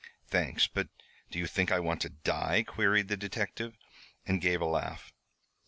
"Thanks, 0.25 0.65
but 0.65 0.89
do 1.29 1.37
you 1.37 1.45
think 1.45 1.71
I 1.71 1.79
want 1.79 2.01
to 2.01 2.09
die?" 2.09 2.63
queried 2.67 3.07
the 3.07 3.15
detective, 3.15 3.77
and 4.25 4.41
gave 4.41 4.59
a 4.59 4.65
laugh. 4.65 5.13